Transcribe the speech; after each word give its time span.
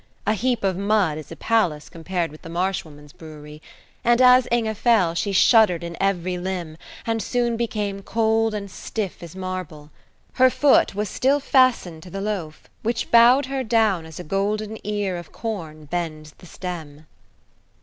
A 0.25 0.33
heap 0.33 0.63
of 0.63 0.75
mud 0.75 1.19
is 1.19 1.31
a 1.31 1.35
palace 1.35 1.87
compared 1.87 2.31
with 2.31 2.41
the 2.41 2.49
Marsh 2.49 2.83
Woman's 2.83 3.13
brewery; 3.13 3.61
and 4.03 4.19
as 4.19 4.47
Inge 4.49 4.75
fell 4.75 5.13
she 5.13 5.31
shuddered 5.31 5.83
in 5.83 5.95
every 6.01 6.39
limb, 6.39 6.77
and 7.05 7.21
soon 7.21 7.55
became 7.55 8.01
cold 8.01 8.55
and 8.55 8.71
stiff 8.71 9.21
as 9.21 9.35
marble. 9.35 9.91
Her 10.33 10.49
foot 10.49 10.95
was 10.95 11.07
still 11.07 11.39
fastened 11.39 12.01
to 12.01 12.09
the 12.09 12.19
loaf, 12.19 12.63
which 12.81 13.11
bowed 13.11 13.45
her 13.45 13.63
down 13.63 14.07
as 14.07 14.19
a 14.19 14.23
golden 14.23 14.79
ear 14.83 15.17
of 15.17 15.31
corn 15.31 15.85
bends 15.85 16.31
the 16.31 16.47
stem. 16.47 17.05